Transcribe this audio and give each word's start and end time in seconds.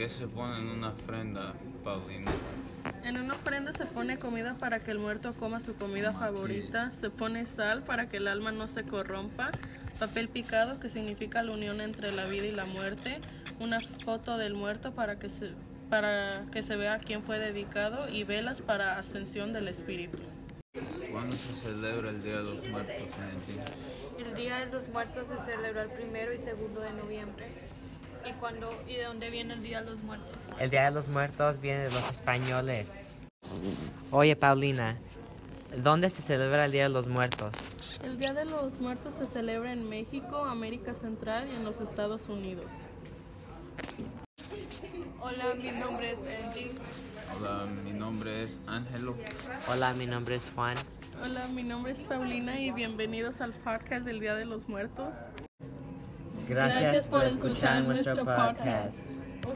¿Qué 0.00 0.08
se 0.08 0.26
pone 0.26 0.56
en 0.56 0.68
una 0.68 0.92
ofrenda, 0.92 1.52
Paulina? 1.84 2.30
En 3.04 3.18
una 3.18 3.34
ofrenda 3.34 3.70
se 3.70 3.84
pone 3.84 4.18
comida 4.18 4.54
para 4.54 4.80
que 4.80 4.92
el 4.92 4.98
muerto 4.98 5.34
coma 5.34 5.60
su 5.60 5.74
comida 5.74 6.08
aquí. 6.08 6.20
favorita, 6.20 6.90
se 6.90 7.10
pone 7.10 7.44
sal 7.44 7.82
para 7.82 8.08
que 8.08 8.16
el 8.16 8.26
alma 8.26 8.50
no 8.50 8.66
se 8.66 8.84
corrompa, 8.84 9.50
papel 9.98 10.30
picado 10.30 10.80
que 10.80 10.88
significa 10.88 11.42
la 11.42 11.52
unión 11.52 11.82
entre 11.82 12.12
la 12.12 12.24
vida 12.24 12.46
y 12.46 12.50
la 12.50 12.64
muerte, 12.64 13.20
una 13.58 13.78
foto 13.80 14.38
del 14.38 14.54
muerto 14.54 14.94
para 14.94 15.18
que 15.18 15.28
se, 15.28 15.50
para 15.90 16.46
que 16.50 16.62
se 16.62 16.76
vea 16.76 16.94
a 16.94 16.98
quién 16.98 17.22
fue 17.22 17.38
dedicado 17.38 18.08
y 18.08 18.24
velas 18.24 18.62
para 18.62 18.98
ascensión 18.98 19.52
del 19.52 19.68
espíritu. 19.68 20.22
¿Cuándo 21.12 21.36
se 21.36 21.54
celebra 21.54 22.08
el 22.08 22.22
Día 22.22 22.38
de 22.38 22.44
los 22.44 22.66
Muertos, 22.68 22.96
Angie? 23.34 23.60
El 24.18 24.34
Día 24.34 24.60
de 24.60 24.72
los 24.72 24.88
Muertos 24.88 25.28
se 25.28 25.36
celebra 25.44 25.82
el 25.82 25.90
primero 25.90 26.32
y 26.32 26.38
segundo 26.38 26.80
de 26.80 26.94
noviembre. 26.94 27.68
¿Y, 28.24 28.32
cuando, 28.34 28.70
¿Y 28.86 28.96
de 28.96 29.04
dónde 29.04 29.30
viene 29.30 29.54
el 29.54 29.62
Día 29.62 29.80
de 29.82 29.90
los 29.90 30.02
Muertos? 30.02 30.36
El 30.58 30.70
Día 30.70 30.84
de 30.84 30.90
los 30.90 31.08
Muertos 31.08 31.60
viene 31.60 31.80
de 31.84 31.90
los 31.90 32.10
españoles. 32.10 33.18
Oye, 34.10 34.36
Paulina, 34.36 34.98
¿dónde 35.82 36.10
se 36.10 36.22
celebra 36.22 36.66
el 36.66 36.72
Día 36.72 36.84
de 36.84 36.88
los 36.90 37.08
Muertos? 37.08 37.76
El 38.04 38.18
Día 38.18 38.34
de 38.34 38.44
los 38.44 38.80
Muertos 38.80 39.14
se 39.14 39.26
celebra 39.26 39.72
en 39.72 39.88
México, 39.88 40.44
América 40.44 40.94
Central 40.94 41.48
y 41.48 41.56
en 41.56 41.64
los 41.64 41.80
Estados 41.80 42.28
Unidos. 42.28 42.70
Hola, 45.20 45.54
mi 45.54 45.70
nombre 45.70 46.12
es 46.12 46.20
Angie. 46.20 46.72
Hola, 47.36 47.66
mi 47.84 47.92
nombre 47.92 48.44
es 48.44 48.56
Ángelo. 48.66 49.16
Hola, 49.68 49.92
mi 49.94 50.06
nombre 50.06 50.34
es 50.34 50.50
Juan. 50.54 50.76
Hola, 51.22 51.46
mi 51.48 51.62
nombre 51.62 51.92
es 51.92 52.02
Paulina 52.02 52.60
y 52.60 52.72
bienvenidos 52.72 53.40
al 53.40 53.52
podcast 53.52 54.04
del 54.04 54.20
Día 54.20 54.34
de 54.34 54.46
los 54.46 54.68
Muertos. 54.68 55.08
Gracias, 56.50 56.80
Gracias 56.82 57.06
por 57.08 57.20
por 57.20 57.28
escuchar 57.28 57.84
nuestro 57.84 58.14
nuestro 58.14 58.24
podcast. 58.24 59.06
podcast. 59.06 59.39